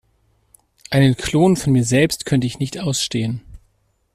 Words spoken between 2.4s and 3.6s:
ich nicht ausstehen.